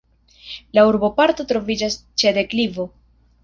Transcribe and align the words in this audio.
La 0.77 0.85
urboparto 0.93 1.47
troviĝas 1.53 2.01
ĉe 2.23 2.35
deklivo. 2.41 2.91